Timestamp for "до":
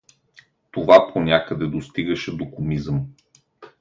2.37-2.51